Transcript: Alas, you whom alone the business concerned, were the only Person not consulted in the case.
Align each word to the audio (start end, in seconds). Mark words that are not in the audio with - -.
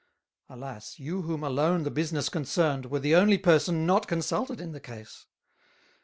Alas, 0.49 0.97
you 0.99 1.21
whom 1.21 1.43
alone 1.43 1.83
the 1.83 1.91
business 1.91 2.27
concerned, 2.27 2.87
were 2.87 2.97
the 2.97 3.13
only 3.13 3.37
Person 3.37 3.85
not 3.85 4.07
consulted 4.07 4.59
in 4.59 4.71
the 4.71 4.79
case. 4.79 5.27